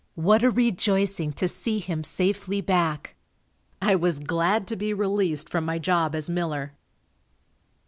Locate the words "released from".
4.95-5.63